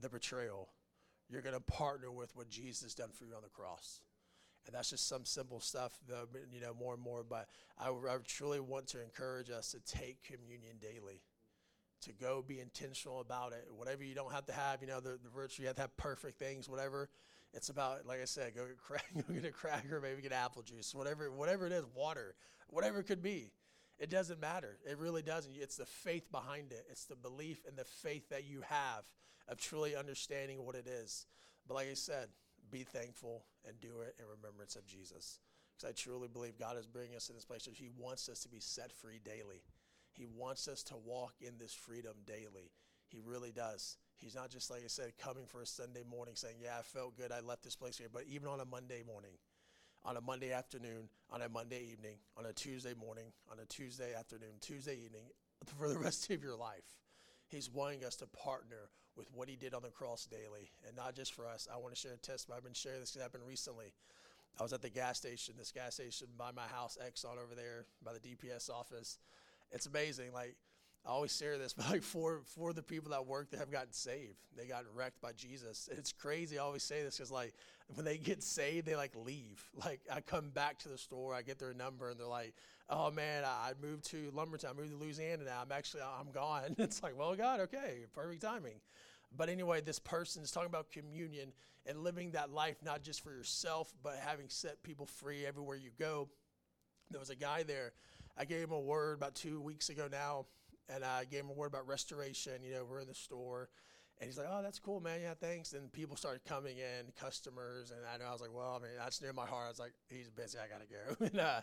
the 0.00 0.08
betrayal. 0.08 0.68
You're 1.28 1.42
going 1.42 1.56
to 1.56 1.60
partner 1.60 2.12
with 2.12 2.36
what 2.36 2.48
Jesus 2.48 2.94
done 2.94 3.10
for 3.12 3.24
you 3.24 3.34
on 3.34 3.42
the 3.42 3.48
cross. 3.48 4.00
And 4.64 4.76
that's 4.76 4.90
just 4.90 5.08
some 5.08 5.24
simple 5.24 5.58
stuff, 5.58 5.98
you 6.52 6.60
know, 6.60 6.74
more 6.78 6.94
and 6.94 7.02
more. 7.02 7.24
But 7.28 7.48
I, 7.80 7.88
I 7.88 8.16
truly 8.24 8.60
want 8.60 8.86
to 8.88 9.02
encourage 9.02 9.50
us 9.50 9.72
to 9.72 9.80
take 9.80 10.22
communion 10.22 10.76
daily 10.80 11.22
to 12.02 12.12
go 12.12 12.44
be 12.46 12.60
intentional 12.60 13.20
about 13.20 13.52
it. 13.52 13.66
Whatever 13.74 14.04
you 14.04 14.14
don't 14.14 14.32
have 14.32 14.46
to 14.46 14.52
have, 14.52 14.80
you 14.80 14.88
know, 14.88 15.00
the, 15.00 15.18
the 15.22 15.30
virtue, 15.34 15.62
you 15.62 15.68
have 15.68 15.76
to 15.76 15.82
have 15.82 15.96
perfect 15.96 16.38
things, 16.38 16.68
whatever. 16.68 17.08
It's 17.52 17.68
about, 17.70 18.06
like 18.06 18.20
I 18.20 18.26
said, 18.26 18.54
go 18.54 18.66
get, 18.66 19.26
go 19.26 19.34
get 19.34 19.44
a 19.44 19.50
cracker, 19.50 20.00
maybe 20.00 20.22
get 20.22 20.32
apple 20.32 20.62
juice, 20.62 20.94
whatever, 20.94 21.30
whatever 21.30 21.66
it 21.66 21.72
is, 21.72 21.84
water, 21.94 22.34
whatever 22.68 23.00
it 23.00 23.04
could 23.04 23.22
be. 23.22 23.52
It 23.98 24.10
doesn't 24.10 24.40
matter. 24.40 24.78
It 24.88 24.98
really 24.98 25.22
doesn't. 25.22 25.54
It's 25.56 25.76
the 25.76 25.86
faith 25.86 26.30
behind 26.30 26.72
it. 26.72 26.86
It's 26.88 27.06
the 27.06 27.16
belief 27.16 27.64
and 27.66 27.76
the 27.76 27.84
faith 27.84 28.28
that 28.30 28.44
you 28.44 28.62
have 28.68 29.04
of 29.48 29.58
truly 29.58 29.96
understanding 29.96 30.64
what 30.64 30.76
it 30.76 30.86
is. 30.86 31.26
But 31.66 31.74
like 31.74 31.88
I 31.90 31.94
said, 31.94 32.28
be 32.70 32.84
thankful 32.84 33.44
and 33.66 33.80
do 33.80 34.00
it 34.06 34.14
in 34.18 34.24
remembrance 34.26 34.76
of 34.76 34.86
Jesus. 34.86 35.40
Because 35.76 35.90
I 35.90 35.92
truly 35.92 36.28
believe 36.28 36.58
God 36.58 36.76
is 36.78 36.86
bringing 36.86 37.16
us 37.16 37.28
in 37.28 37.34
this 37.34 37.44
place. 37.44 37.64
That 37.64 37.74
He 37.74 37.90
wants 37.98 38.28
us 38.28 38.40
to 38.40 38.48
be 38.48 38.60
set 38.60 38.92
free 38.92 39.20
daily. 39.24 39.62
He 40.18 40.26
wants 40.26 40.66
us 40.66 40.82
to 40.84 40.96
walk 40.96 41.34
in 41.40 41.58
this 41.58 41.72
freedom 41.72 42.14
daily. 42.26 42.72
He 43.06 43.20
really 43.24 43.52
does. 43.52 43.96
He's 44.16 44.34
not 44.34 44.50
just, 44.50 44.68
like 44.68 44.82
I 44.84 44.88
said, 44.88 45.12
coming 45.16 45.46
for 45.46 45.62
a 45.62 45.66
Sunday 45.66 46.02
morning 46.10 46.34
saying, 46.34 46.56
Yeah, 46.60 46.76
I 46.76 46.82
felt 46.82 47.16
good. 47.16 47.30
I 47.30 47.38
left 47.38 47.62
this 47.62 47.76
place 47.76 47.96
here. 47.96 48.08
But 48.12 48.24
even 48.28 48.48
on 48.48 48.58
a 48.58 48.64
Monday 48.64 49.04
morning, 49.06 49.38
on 50.04 50.16
a 50.16 50.20
Monday 50.20 50.52
afternoon, 50.52 51.08
on 51.30 51.40
a 51.40 51.48
Monday 51.48 51.86
evening, 51.92 52.16
on 52.36 52.46
a 52.46 52.52
Tuesday 52.52 52.94
morning, 52.94 53.26
on 53.50 53.60
a 53.60 53.66
Tuesday 53.66 54.12
afternoon, 54.12 54.58
Tuesday 54.60 54.96
evening, 54.96 55.26
for 55.78 55.88
the 55.88 55.98
rest 55.98 56.28
of 56.30 56.42
your 56.42 56.56
life. 56.56 56.96
He's 57.46 57.70
wanting 57.70 58.04
us 58.04 58.16
to 58.16 58.26
partner 58.26 58.90
with 59.16 59.28
what 59.32 59.48
he 59.48 59.54
did 59.54 59.72
on 59.72 59.82
the 59.82 59.90
cross 59.90 60.26
daily. 60.26 60.72
And 60.86 60.96
not 60.96 61.14
just 61.14 61.32
for 61.32 61.46
us. 61.46 61.68
I 61.72 61.78
want 61.78 61.94
to 61.94 62.00
share 62.00 62.12
a 62.12 62.16
testimony. 62.16 62.58
I've 62.58 62.64
been 62.64 62.74
sharing 62.74 63.00
this 63.00 63.12
because 63.12 63.22
happened 63.22 63.44
recently. 63.46 63.92
I 64.58 64.64
was 64.64 64.72
at 64.72 64.82
the 64.82 64.90
gas 64.90 65.18
station, 65.18 65.54
this 65.56 65.70
gas 65.70 65.94
station 65.94 66.26
by 66.36 66.50
my 66.50 66.66
house, 66.66 66.98
Exxon 67.00 67.38
over 67.42 67.54
there, 67.54 67.86
by 68.04 68.12
the 68.12 68.18
DPS 68.18 68.68
office 68.68 69.18
it's 69.72 69.86
amazing. 69.86 70.32
Like 70.32 70.56
I 71.06 71.10
always 71.10 71.34
share 71.34 71.58
this, 71.58 71.72
but 71.76 71.88
like 71.90 72.02
for 72.02 72.42
for 72.44 72.72
the 72.72 72.82
people 72.82 73.10
that 73.10 73.26
work 73.26 73.50
that 73.50 73.60
have 73.60 73.70
gotten 73.70 73.92
saved, 73.92 74.36
they 74.56 74.66
got 74.66 74.84
wrecked 74.94 75.20
by 75.20 75.32
Jesus. 75.32 75.88
It's 75.90 76.12
crazy. 76.12 76.58
I 76.58 76.62
always 76.62 76.82
say 76.82 77.02
this 77.02 77.16
because 77.16 77.30
like 77.30 77.54
when 77.94 78.04
they 78.04 78.18
get 78.18 78.42
saved, 78.42 78.86
they 78.86 78.96
like 78.96 79.14
leave. 79.16 79.64
Like 79.84 80.00
I 80.12 80.20
come 80.20 80.50
back 80.50 80.78
to 80.80 80.88
the 80.88 80.98
store, 80.98 81.34
I 81.34 81.42
get 81.42 81.58
their 81.58 81.72
number, 81.72 82.10
and 82.10 82.18
they're 82.18 82.26
like, 82.26 82.54
"Oh 82.90 83.10
man, 83.10 83.44
I 83.44 83.72
moved 83.80 84.04
to 84.10 84.30
Lumberton. 84.34 84.68
I 84.70 84.78
moved 84.78 84.90
to 84.90 84.96
Louisiana 84.96 85.44
now. 85.44 85.60
I'm 85.62 85.72
actually 85.72 86.02
I'm 86.02 86.30
gone." 86.32 86.74
It's 86.78 87.02
like, 87.02 87.16
well, 87.16 87.34
God, 87.34 87.60
okay, 87.60 88.04
perfect 88.12 88.42
timing. 88.42 88.80
But 89.36 89.48
anyway, 89.48 89.80
this 89.80 89.98
person 89.98 90.42
is 90.42 90.50
talking 90.50 90.68
about 90.68 90.90
communion 90.90 91.52
and 91.86 92.02
living 92.02 92.32
that 92.32 92.50
life 92.50 92.76
not 92.84 93.02
just 93.02 93.22
for 93.22 93.30
yourself, 93.30 93.92
but 94.02 94.16
having 94.16 94.48
set 94.48 94.82
people 94.82 95.06
free 95.06 95.46
everywhere 95.46 95.76
you 95.76 95.90
go. 95.98 96.28
There 97.10 97.20
was 97.20 97.30
a 97.30 97.36
guy 97.36 97.62
there 97.62 97.92
I 98.38 98.44
gave 98.44 98.68
him 98.68 98.72
a 98.72 98.80
word 98.80 99.16
about 99.16 99.34
two 99.34 99.60
weeks 99.60 99.88
ago 99.88 100.06
now, 100.10 100.46
and 100.88 101.04
I 101.04 101.24
gave 101.24 101.40
him 101.40 101.50
a 101.50 101.54
word 101.54 101.66
about 101.66 101.88
restoration. 101.88 102.52
You 102.64 102.74
know, 102.74 102.86
we're 102.88 103.00
in 103.00 103.08
the 103.08 103.14
store, 103.14 103.68
and 104.20 104.28
he's 104.28 104.38
like, 104.38 104.46
"Oh, 104.48 104.62
that's 104.62 104.78
cool, 104.78 105.00
man. 105.00 105.20
Yeah, 105.20 105.34
thanks." 105.34 105.72
And 105.72 105.92
people 105.92 106.16
started 106.16 106.44
coming 106.44 106.78
in, 106.78 107.12
customers, 107.18 107.90
and 107.90 108.00
I 108.06 108.16
know 108.16 108.28
I 108.28 108.32
was 108.32 108.40
like, 108.40 108.54
"Well, 108.54 108.78
I 108.80 108.82
mean, 108.82 108.92
that's 108.96 109.20
near 109.20 109.32
my 109.32 109.44
heart." 109.44 109.66
I 109.66 109.68
was 109.70 109.80
like, 109.80 109.92
"He's 110.08 110.30
busy. 110.30 110.56
I 110.58 110.68
gotta 110.68 110.86
go." 110.86 111.24
and 111.32 111.40
uh, 111.40 111.60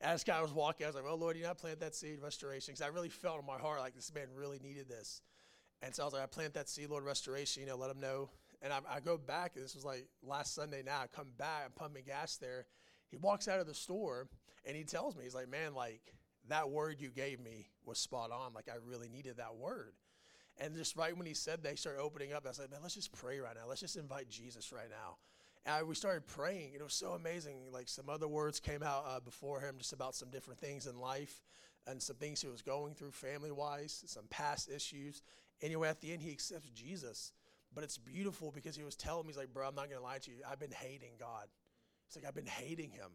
as 0.00 0.22
guy 0.22 0.40
was 0.40 0.52
walking, 0.52 0.86
I 0.86 0.88
was 0.90 0.94
like, 0.94 1.04
"Well, 1.04 1.16
Lord, 1.16 1.36
you 1.36 1.42
know, 1.42 1.50
I 1.50 1.54
plant 1.54 1.80
that 1.80 1.96
seed, 1.96 2.20
restoration," 2.22 2.72
because 2.72 2.86
I 2.86 2.90
really 2.90 3.08
felt 3.08 3.40
in 3.40 3.46
my 3.46 3.58
heart 3.58 3.80
like 3.80 3.96
this 3.96 4.14
man 4.14 4.28
really 4.32 4.60
needed 4.60 4.88
this. 4.88 5.22
And 5.82 5.92
so 5.92 6.04
I 6.04 6.06
was 6.06 6.14
like, 6.14 6.22
"I 6.22 6.26
plant 6.26 6.54
that 6.54 6.68
seed, 6.68 6.88
Lord, 6.88 7.02
restoration. 7.04 7.62
You 7.64 7.68
know, 7.68 7.76
let 7.76 7.90
him 7.90 8.00
know." 8.00 8.30
And 8.62 8.72
I, 8.72 8.78
I 8.88 9.00
go 9.00 9.18
back, 9.18 9.56
and 9.56 9.64
this 9.64 9.74
was 9.74 9.84
like 9.84 10.06
last 10.22 10.54
Sunday. 10.54 10.84
Now 10.86 11.00
I 11.00 11.08
come 11.08 11.32
back, 11.36 11.64
I'm 11.64 11.72
pumping 11.72 12.04
gas 12.06 12.36
there. 12.36 12.66
He 13.10 13.16
walks 13.16 13.48
out 13.48 13.58
of 13.58 13.66
the 13.66 13.74
store 13.74 14.28
and 14.66 14.76
he 14.76 14.84
tells 14.84 15.16
me, 15.16 15.24
he's 15.24 15.34
like, 15.34 15.50
man, 15.50 15.74
like 15.74 16.14
that 16.48 16.70
word 16.70 17.00
you 17.00 17.10
gave 17.10 17.40
me 17.40 17.68
was 17.84 17.98
spot 17.98 18.30
on. 18.30 18.52
Like 18.54 18.68
I 18.68 18.76
really 18.84 19.08
needed 19.08 19.36
that 19.36 19.56
word. 19.56 19.94
And 20.58 20.76
just 20.76 20.96
right 20.96 21.16
when 21.16 21.26
he 21.26 21.34
said 21.34 21.62
that, 21.62 21.70
he 21.70 21.76
started 21.76 22.00
opening 22.00 22.32
up. 22.32 22.46
I 22.48 22.52
said, 22.52 22.70
man, 22.70 22.80
let's 22.82 22.94
just 22.94 23.12
pray 23.12 23.40
right 23.40 23.54
now. 23.54 23.68
Let's 23.68 23.80
just 23.80 23.96
invite 23.96 24.28
Jesus 24.28 24.72
right 24.72 24.90
now. 24.90 25.16
And 25.64 25.74
I, 25.74 25.82
we 25.82 25.94
started 25.94 26.26
praying. 26.26 26.72
It 26.74 26.82
was 26.82 26.94
so 26.94 27.12
amazing. 27.12 27.56
Like 27.72 27.88
some 27.88 28.08
other 28.08 28.28
words 28.28 28.60
came 28.60 28.82
out 28.82 29.04
uh, 29.08 29.20
before 29.20 29.60
him 29.60 29.76
just 29.78 29.92
about 29.92 30.14
some 30.14 30.30
different 30.30 30.60
things 30.60 30.86
in 30.86 30.98
life 30.98 31.42
and 31.86 32.02
some 32.02 32.16
things 32.16 32.40
he 32.40 32.48
was 32.48 32.62
going 32.62 32.94
through 32.94 33.12
family 33.12 33.50
wise, 33.50 34.04
some 34.06 34.24
past 34.30 34.70
issues. 34.70 35.22
Anyway, 35.62 35.88
at 35.88 36.00
the 36.00 36.12
end, 36.12 36.22
he 36.22 36.30
accepts 36.30 36.68
Jesus. 36.70 37.32
But 37.74 37.84
it's 37.84 37.96
beautiful 37.96 38.52
because 38.54 38.76
he 38.76 38.82
was 38.82 38.96
telling 38.96 39.26
me, 39.26 39.32
he's 39.32 39.38
like, 39.38 39.54
bro, 39.54 39.66
I'm 39.66 39.74
not 39.74 39.88
going 39.88 39.98
to 39.98 40.04
lie 40.04 40.18
to 40.18 40.30
you. 40.30 40.38
I've 40.48 40.60
been 40.60 40.72
hating 40.72 41.12
God. 41.18 41.46
He's 42.06 42.16
like, 42.16 42.26
I've 42.26 42.34
been 42.34 42.44
hating 42.44 42.90
him. 42.90 43.10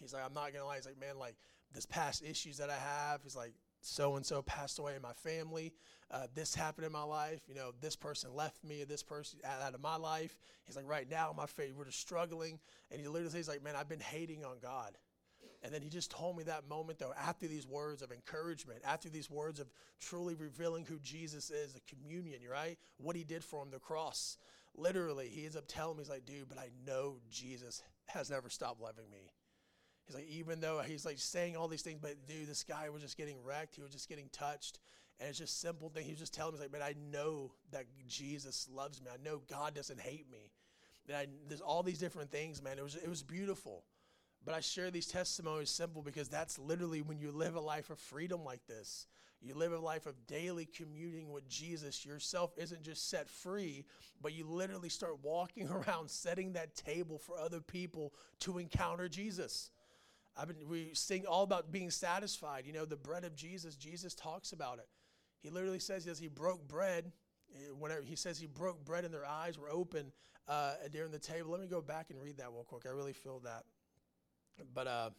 He's 0.00 0.12
like, 0.12 0.24
I'm 0.24 0.34
not 0.34 0.52
gonna 0.52 0.64
lie. 0.64 0.76
He's 0.76 0.86
like, 0.86 1.00
man, 1.00 1.18
like 1.18 1.36
this 1.72 1.86
past 1.86 2.22
issues 2.24 2.58
that 2.58 2.70
I 2.70 2.76
have. 2.76 3.20
He's 3.22 3.36
like, 3.36 3.52
so 3.80 4.16
and 4.16 4.26
so 4.26 4.42
passed 4.42 4.78
away 4.78 4.94
in 4.96 5.02
my 5.02 5.12
family. 5.12 5.72
Uh, 6.10 6.26
this 6.34 6.54
happened 6.54 6.86
in 6.86 6.92
my 6.92 7.02
life. 7.02 7.40
You 7.48 7.54
know, 7.54 7.72
this 7.80 7.96
person 7.96 8.34
left 8.34 8.64
me. 8.64 8.84
This 8.84 9.02
person 9.02 9.40
out 9.44 9.74
of 9.74 9.80
my 9.80 9.96
life. 9.96 10.36
He's 10.66 10.76
like, 10.76 10.88
right 10.88 11.08
now, 11.08 11.32
my 11.36 11.46
faith, 11.46 11.74
we're 11.76 11.84
just 11.84 12.00
struggling. 12.00 12.58
And 12.90 13.00
he 13.00 13.06
literally 13.06 13.30
says, 13.30 13.48
like, 13.48 13.62
man, 13.62 13.76
I've 13.76 13.88
been 13.88 14.00
hating 14.00 14.44
on 14.44 14.56
God. 14.60 14.96
And 15.62 15.72
then 15.72 15.82
he 15.82 15.88
just 15.88 16.10
told 16.10 16.36
me 16.36 16.44
that 16.44 16.68
moment, 16.68 16.98
though, 16.98 17.14
after 17.18 17.46
these 17.46 17.66
words 17.66 18.02
of 18.02 18.12
encouragement, 18.12 18.80
after 18.84 19.08
these 19.08 19.30
words 19.30 19.58
of 19.58 19.68
truly 20.00 20.34
revealing 20.34 20.84
who 20.84 20.98
Jesus 21.00 21.50
is, 21.50 21.72
the 21.72 21.80
communion, 21.88 22.40
right? 22.50 22.78
What 22.98 23.16
he 23.16 23.24
did 23.24 23.42
for 23.42 23.62
him, 23.62 23.70
the 23.70 23.78
cross. 23.78 24.38
Literally, 24.76 25.28
he 25.28 25.44
ends 25.44 25.56
up 25.56 25.64
telling 25.66 25.96
me, 25.96 26.02
he's 26.02 26.10
like, 26.10 26.26
dude, 26.26 26.48
but 26.48 26.58
I 26.58 26.68
know 26.86 27.16
Jesus 27.30 27.82
has 28.06 28.30
never 28.30 28.48
stopped 28.48 28.80
loving 28.80 29.10
me. 29.10 29.32
He's 30.06 30.14
like, 30.14 30.28
even 30.28 30.60
though 30.60 30.80
he's 30.80 31.04
like 31.04 31.18
saying 31.18 31.56
all 31.56 31.68
these 31.68 31.82
things, 31.82 31.98
but 32.00 32.26
dude, 32.28 32.46
this 32.46 32.62
guy 32.62 32.88
was 32.90 33.02
just 33.02 33.16
getting 33.16 33.42
wrecked. 33.42 33.74
He 33.74 33.82
was 33.82 33.90
just 33.90 34.08
getting 34.08 34.28
touched. 34.32 34.78
And 35.18 35.28
it's 35.28 35.38
just 35.38 35.60
simple 35.60 35.88
thing. 35.88 36.04
He 36.04 36.12
was 36.12 36.20
just 36.20 36.34
telling 36.34 36.52
me, 36.52 36.58
he's 36.58 36.64
like, 36.64 36.72
man, 36.72 36.82
I 36.82 36.94
know 37.10 37.52
that 37.72 37.86
Jesus 38.06 38.68
loves 38.72 39.00
me. 39.00 39.08
I 39.12 39.22
know 39.22 39.40
God 39.48 39.74
doesn't 39.74 40.00
hate 40.00 40.30
me. 40.30 40.52
And 41.08 41.16
I, 41.16 41.26
there's 41.48 41.60
all 41.60 41.82
these 41.82 41.98
different 41.98 42.30
things, 42.30 42.62
man. 42.62 42.78
It 42.78 42.82
was, 42.82 42.96
it 42.96 43.08
was 43.08 43.22
beautiful. 43.22 43.84
But 44.44 44.54
I 44.54 44.60
share 44.60 44.90
these 44.90 45.06
testimonies 45.06 45.70
simple 45.70 46.02
because 46.02 46.28
that's 46.28 46.58
literally 46.58 47.02
when 47.02 47.18
you 47.18 47.32
live 47.32 47.56
a 47.56 47.60
life 47.60 47.90
of 47.90 47.98
freedom 47.98 48.44
like 48.44 48.64
this. 48.66 49.06
You 49.40 49.54
live 49.54 49.72
a 49.72 49.78
life 49.78 50.06
of 50.06 50.26
daily 50.26 50.66
communing 50.66 51.30
with 51.30 51.48
Jesus. 51.48 52.06
Yourself 52.06 52.52
isn't 52.56 52.82
just 52.82 53.10
set 53.10 53.28
free, 53.28 53.84
but 54.20 54.32
you 54.32 54.46
literally 54.46 54.88
start 54.88 55.22
walking 55.22 55.68
around 55.88 56.10
setting 56.10 56.52
that 56.52 56.74
table 56.74 57.18
for 57.18 57.38
other 57.38 57.60
people 57.60 58.12
to 58.40 58.58
encounter 58.58 59.08
Jesus. 59.08 59.70
I've 60.36 60.48
been 60.48 60.68
we 60.68 60.90
sing 60.92 61.24
all 61.26 61.42
about 61.42 61.72
being 61.72 61.90
satisfied. 61.90 62.64
You 62.66 62.72
know, 62.72 62.84
the 62.84 62.96
bread 62.96 63.24
of 63.24 63.34
Jesus, 63.34 63.76
Jesus 63.76 64.14
talks 64.14 64.52
about 64.52 64.78
it. 64.78 64.88
He 65.40 65.50
literally 65.50 65.78
says 65.78 66.04
he, 66.04 66.12
he 66.12 66.28
broke 66.28 66.66
bread. 66.68 67.12
Eh, 67.54 67.70
whenever 67.78 68.02
he 68.02 68.16
says 68.16 68.38
he 68.38 68.46
broke 68.46 68.84
bread 68.84 69.04
and 69.04 69.14
their 69.14 69.26
eyes 69.26 69.58
were 69.58 69.70
open 69.70 70.12
uh, 70.48 70.74
during 70.92 71.10
the 71.10 71.18
table. 71.18 71.50
Let 71.50 71.60
me 71.60 71.66
go 71.66 71.80
back 71.80 72.10
and 72.10 72.20
read 72.20 72.38
that 72.38 72.50
real 72.52 72.64
quick. 72.64 72.84
I 72.86 72.90
really 72.90 73.12
feel 73.12 73.40
that. 73.40 73.64
But 74.74 74.86
uh, 74.86 75.10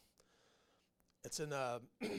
it's 1.23 1.39
in 1.39 1.53
uh, 1.53 1.79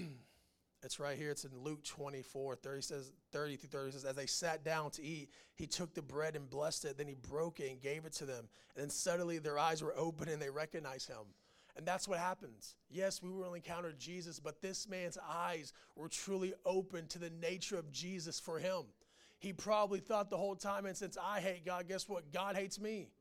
it's 0.83 1.01
right 1.01 1.17
here. 1.17 1.31
It's 1.31 1.45
in 1.45 1.57
Luke 1.57 1.85
24, 1.85 2.57
30 2.57 2.83
says 2.83 3.13
30 3.33 3.57
through 3.57 3.69
30 3.69 3.93
says, 3.93 4.05
As 4.05 4.17
they 4.17 4.27
sat 4.27 4.65
down 4.65 4.91
to 4.93 5.03
eat, 5.03 5.31
he 5.55 5.67
took 5.67 5.95
the 5.95 6.03
bread 6.03 6.37
and 6.37 6.49
blessed 6.49 6.85
it, 6.85 6.99
then 6.99 7.07
he 7.07 7.15
broke 7.15 7.61
it 7.61 7.71
and 7.71 7.81
gave 7.81 8.05
it 8.05 8.13
to 8.15 8.27
them. 8.27 8.49
And 8.75 8.83
then 8.83 8.91
suddenly 8.91 9.39
their 9.39 9.59
eyes 9.59 9.83
were 9.83 9.95
open 9.97 10.29
and 10.29 10.41
they 10.41 10.51
recognized 10.51 11.09
him. 11.09 11.27
And 11.79 11.87
that's 11.87 12.09
what 12.09 12.19
happens. 12.19 12.75
Yes, 12.91 13.23
we 13.23 13.31
will 13.31 13.55
encounter 13.55 13.93
Jesus, 13.97 14.41
but 14.41 14.61
this 14.61 14.89
man's 14.89 15.17
eyes 15.31 15.73
were 15.95 16.09
truly 16.09 16.53
open 16.67 17.07
to 17.07 17.21
the 17.21 17.31
nature 17.31 17.79
of 17.79 17.93
Jesus 17.93 18.41
for 18.41 18.59
him. 18.59 18.83
He 19.39 19.53
probably 19.53 20.01
thought 20.01 20.29
the 20.29 20.37
whole 20.37 20.57
time, 20.57 20.87
and 20.87 20.97
since 20.97 21.17
I 21.17 21.39
hate 21.39 21.65
God, 21.65 21.87
guess 21.87 22.09
what? 22.09 22.33
God 22.33 22.57
hates 22.57 22.81
me. 22.81 23.13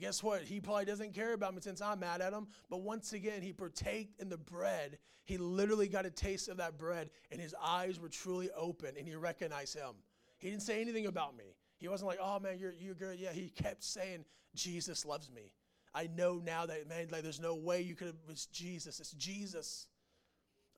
Guess 0.00 0.24
what? 0.24 0.42
He 0.42 0.58
probably 0.58 0.86
doesn't 0.86 1.14
care 1.14 1.34
about 1.34 1.54
me 1.54 1.60
since 1.60 1.80
I'm 1.80 2.00
mad 2.00 2.20
at 2.20 2.32
him. 2.32 2.48
But 2.68 2.80
once 2.80 3.12
again, 3.12 3.42
he 3.42 3.52
partaked 3.52 4.20
in 4.20 4.28
the 4.28 4.38
bread. 4.38 4.98
He 5.24 5.38
literally 5.38 5.86
got 5.86 6.04
a 6.04 6.10
taste 6.10 6.48
of 6.48 6.56
that 6.56 6.78
bread, 6.78 7.10
and 7.30 7.40
his 7.40 7.54
eyes 7.62 8.00
were 8.00 8.08
truly 8.08 8.50
open, 8.56 8.96
and 8.98 9.06
he 9.06 9.14
recognized 9.14 9.76
him. 9.76 9.94
He 10.38 10.50
didn't 10.50 10.62
say 10.62 10.80
anything 10.80 11.06
about 11.06 11.36
me. 11.36 11.54
He 11.76 11.86
wasn't 11.86 12.08
like, 12.08 12.18
"Oh 12.20 12.40
man, 12.40 12.58
you're 12.58 12.74
you're 12.74 12.94
good." 12.94 13.20
Yeah, 13.20 13.32
he 13.32 13.50
kept 13.50 13.84
saying, 13.84 14.24
"Jesus 14.54 15.06
loves 15.06 15.30
me." 15.30 15.52
I 15.94 16.08
know 16.16 16.40
now 16.44 16.66
that 16.66 16.88
man, 16.88 17.08
like, 17.10 17.22
there's 17.22 17.40
no 17.40 17.54
way 17.54 17.80
you 17.80 17.94
could 17.94 18.08
have. 18.08 18.16
It's 18.28 18.46
Jesus. 18.46 19.00
It's 19.00 19.12
Jesus. 19.12 19.86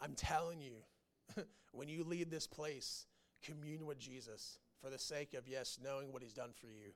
I'm 0.00 0.14
telling 0.14 0.60
you, 0.60 1.44
when 1.72 1.88
you 1.88 2.04
leave 2.04 2.30
this 2.30 2.46
place, 2.46 3.06
commune 3.42 3.86
with 3.86 3.98
Jesus 3.98 4.58
for 4.80 4.90
the 4.90 4.98
sake 4.98 5.34
of 5.34 5.46
yes, 5.46 5.78
knowing 5.82 6.12
what 6.12 6.22
He's 6.22 6.32
done 6.32 6.50
for 6.58 6.66
you. 6.66 6.92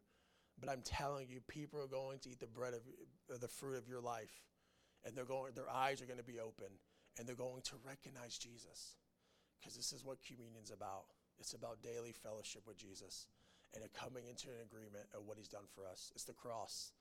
But 0.59 0.71
I'm 0.71 0.83
telling 0.83 1.29
you, 1.29 1.41
people 1.47 1.81
are 1.81 1.87
going 1.87 2.19
to 2.21 2.31
eat 2.31 2.41
the 2.41 2.47
bread 2.47 2.73
of, 2.73 3.41
the 3.41 3.49
fruit 3.49 3.77
of 3.77 3.89
your 3.89 4.01
life, 4.01 4.43
and 5.05 5.15
they're 5.15 5.27
going. 5.27 5.53
Their 5.55 5.71
eyes 5.71 6.01
are 6.01 6.07
going 6.07 6.19
to 6.19 6.25
be 6.25 6.41
open, 6.41 6.73
and 7.19 7.29
they're 7.29 7.37
going 7.37 7.63
to 7.65 7.75
recognize 7.85 8.39
Jesus, 8.39 8.97
because 9.61 9.77
this 9.77 9.93
is 9.93 10.05
what 10.05 10.25
communion's 10.25 10.71
about. 10.71 11.05
It's 11.39 11.53
about 11.53 11.83
daily 11.83 12.13
fellowship 12.13 12.63
with 12.67 12.79
Jesus, 12.79 13.27
and 13.75 13.85
a 13.85 13.89
coming 13.89 14.25
into 14.27 14.49
an 14.49 14.65
agreement 14.65 15.05
of 15.15 15.27
what 15.27 15.37
He's 15.37 15.49
done 15.49 15.69
for 15.75 15.87
us. 15.87 16.11
It's 16.15 16.25
the 16.25 16.33
cross. 16.33 16.93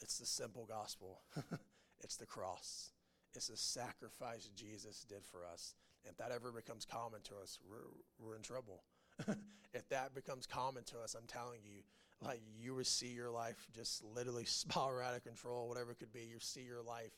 It's 0.00 0.18
the 0.18 0.26
simple 0.26 0.66
gospel. 0.66 1.20
it's 2.00 2.16
the 2.16 2.26
cross. 2.26 2.90
It's 3.34 3.48
the 3.48 3.56
sacrifice 3.56 4.50
Jesus 4.56 5.04
did 5.08 5.24
for 5.24 5.40
us. 5.52 5.74
If 6.04 6.16
that 6.16 6.32
ever 6.32 6.50
becomes 6.50 6.84
common 6.84 7.20
to 7.24 7.34
us, 7.42 7.58
we're, 7.68 7.86
we're 8.18 8.36
in 8.36 8.42
trouble. 8.42 8.82
if 9.74 9.88
that 9.90 10.14
becomes 10.14 10.46
common 10.46 10.84
to 10.84 10.98
us, 11.00 11.14
I'm 11.14 11.26
telling 11.26 11.60
you, 11.62 11.82
like 12.22 12.40
you 12.58 12.74
would 12.74 12.86
see 12.86 13.08
your 13.08 13.30
life 13.30 13.66
just 13.74 14.02
literally 14.04 14.44
spiral 14.46 15.06
out 15.06 15.16
of 15.16 15.24
control, 15.24 15.68
whatever 15.68 15.92
it 15.92 15.98
could 15.98 16.12
be. 16.12 16.20
You 16.30 16.38
see 16.40 16.62
your 16.62 16.82
life 16.82 17.12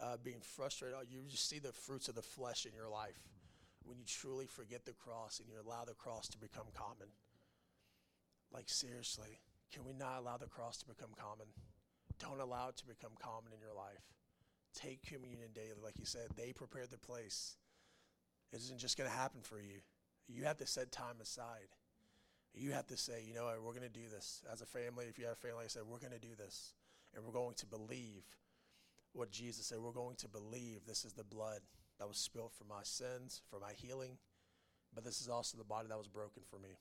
uh, 0.00 0.16
being 0.22 0.40
frustrated. 0.40 0.98
You 1.10 1.20
just 1.28 1.48
see 1.48 1.58
the 1.58 1.72
fruits 1.72 2.08
of 2.08 2.14
the 2.14 2.22
flesh 2.22 2.66
in 2.66 2.72
your 2.72 2.88
life 2.88 3.18
when 3.84 3.98
you 3.98 4.04
truly 4.06 4.46
forget 4.46 4.84
the 4.84 4.92
cross 4.92 5.40
and 5.40 5.48
you 5.48 5.54
allow 5.64 5.84
the 5.84 5.94
cross 5.94 6.28
to 6.28 6.38
become 6.38 6.66
common. 6.74 7.08
Like, 8.52 8.68
seriously, 8.68 9.40
can 9.72 9.84
we 9.84 9.92
not 9.92 10.18
allow 10.18 10.36
the 10.36 10.46
cross 10.46 10.78
to 10.78 10.86
become 10.86 11.10
common? 11.18 11.46
Don't 12.18 12.40
allow 12.40 12.68
it 12.68 12.76
to 12.78 12.86
become 12.86 13.12
common 13.20 13.52
in 13.52 13.60
your 13.60 13.74
life. 13.74 14.04
Take 14.74 15.02
communion 15.02 15.50
daily. 15.54 15.80
Like 15.82 15.98
you 15.98 16.04
said, 16.04 16.28
they 16.36 16.52
prepared 16.52 16.90
the 16.90 16.98
place. 16.98 17.56
It 18.52 18.58
isn't 18.58 18.78
just 18.78 18.96
going 18.96 19.10
to 19.10 19.16
happen 19.16 19.40
for 19.42 19.58
you. 19.58 19.80
You 20.28 20.44
have 20.44 20.58
to 20.58 20.66
set 20.66 20.92
time 20.92 21.16
aside. 21.20 21.68
You 22.54 22.72
have 22.72 22.86
to 22.86 22.96
say, 22.96 23.22
you 23.26 23.34
know 23.34 23.44
what, 23.44 23.62
we're 23.62 23.72
going 23.72 23.82
to 23.82 23.88
do 23.88 24.08
this. 24.10 24.42
As 24.50 24.62
a 24.62 24.66
family, 24.66 25.06
if 25.08 25.18
you 25.18 25.26
have 25.26 25.34
a 25.34 25.46
family, 25.46 25.64
I 25.64 25.68
said, 25.68 25.82
we're 25.86 25.98
going 25.98 26.12
to 26.12 26.18
do 26.18 26.34
this. 26.36 26.72
And 27.14 27.24
we're 27.24 27.32
going 27.32 27.54
to 27.56 27.66
believe 27.66 28.24
what 29.12 29.30
Jesus 29.30 29.66
said. 29.66 29.78
We're 29.78 29.92
going 29.92 30.16
to 30.16 30.28
believe 30.28 30.86
this 30.86 31.04
is 31.04 31.12
the 31.12 31.24
blood 31.24 31.60
that 31.98 32.08
was 32.08 32.18
spilled 32.18 32.52
for 32.52 32.64
my 32.64 32.82
sins, 32.82 33.42
for 33.50 33.58
my 33.60 33.72
healing, 33.74 34.18
but 34.94 35.04
this 35.04 35.20
is 35.20 35.28
also 35.28 35.56
the 35.58 35.64
body 35.64 35.88
that 35.88 35.98
was 35.98 36.08
broken 36.08 36.42
for 36.48 36.58
me. 36.58 36.78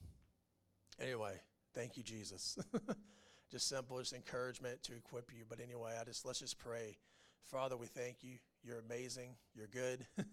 Anyway, 1.00 1.42
thank 1.74 1.98
you, 1.98 2.04
Jesus. 2.04 2.58
just 3.56 3.70
simple, 3.70 3.98
just 4.00 4.12
encouragement 4.12 4.84
to 4.84 4.94
equip 4.94 5.32
you. 5.34 5.46
But 5.48 5.62
anyway, 5.62 5.92
I 6.00 6.04
just 6.04 6.26
let's 6.26 6.40
just 6.40 6.60
pray. 6.60 6.98
Father, 7.46 7.78
we 7.78 7.88
thank 7.88 8.18
you. 8.22 8.34
You're 8.66 8.80
amazing. 8.80 9.30
You're 9.56 9.68
good. 9.68 10.06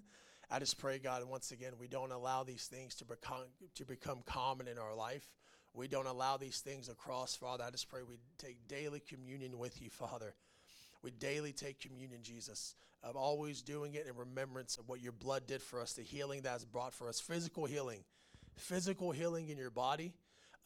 I 0.50 0.58
just 0.58 0.76
pray, 0.76 0.98
God, 0.98 1.22
once 1.28 1.52
again, 1.52 1.74
we 1.78 1.86
don't 1.86 2.10
allow 2.10 2.42
these 2.42 2.66
things 2.66 2.96
to 2.96 3.04
become 3.04 3.44
to 3.76 3.84
become 3.84 4.22
common 4.26 4.66
in 4.66 4.76
our 4.76 4.92
life. 4.92 5.24
We 5.72 5.86
don't 5.86 6.08
allow 6.08 6.36
these 6.36 6.58
things 6.58 6.88
across, 6.88 7.36
Father. 7.36 7.62
I 7.62 7.70
just 7.70 7.88
pray 7.88 8.00
we 8.02 8.16
take 8.38 8.66
daily 8.66 8.98
communion 8.98 9.56
with 9.56 9.80
you, 9.80 9.88
Father. 9.88 10.34
We 11.04 11.12
daily 11.12 11.52
take 11.52 11.78
communion, 11.78 12.22
Jesus, 12.24 12.74
of 13.04 13.14
always 13.14 13.62
doing 13.62 13.94
it 13.94 14.08
in 14.08 14.16
remembrance 14.16 14.78
of 14.78 14.88
what 14.88 15.00
your 15.00 15.12
blood 15.12 15.46
did 15.46 15.62
for 15.62 15.80
us, 15.80 15.92
the 15.92 16.02
healing 16.02 16.42
that's 16.42 16.64
brought 16.64 16.92
for 16.92 17.08
us, 17.08 17.20
physical 17.20 17.66
healing, 17.66 18.00
physical 18.56 19.12
healing 19.12 19.48
in 19.48 19.58
your 19.58 19.70
body, 19.70 20.12